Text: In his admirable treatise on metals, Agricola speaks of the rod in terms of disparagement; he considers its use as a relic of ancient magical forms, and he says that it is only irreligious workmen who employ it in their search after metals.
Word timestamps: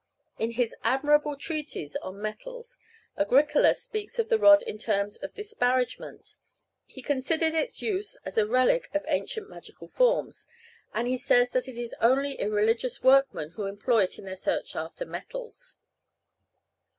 In 0.39 0.53
his 0.53 0.73
admirable 0.83 1.35
treatise 1.37 1.95
on 1.97 2.19
metals, 2.19 2.79
Agricola 3.15 3.75
speaks 3.75 4.17
of 4.17 4.29
the 4.29 4.39
rod 4.39 4.63
in 4.63 4.79
terms 4.79 5.17
of 5.17 5.35
disparagement; 5.35 6.37
he 6.85 7.03
considers 7.03 7.53
its 7.53 7.83
use 7.83 8.15
as 8.25 8.35
a 8.35 8.47
relic 8.47 8.89
of 8.95 9.05
ancient 9.07 9.47
magical 9.47 9.87
forms, 9.87 10.47
and 10.91 11.07
he 11.07 11.17
says 11.17 11.51
that 11.51 11.67
it 11.67 11.77
is 11.77 11.93
only 12.01 12.33
irreligious 12.39 13.03
workmen 13.03 13.51
who 13.51 13.67
employ 13.67 14.01
it 14.05 14.17
in 14.17 14.25
their 14.25 14.35
search 14.35 14.75
after 14.75 15.05
metals. 15.05 15.77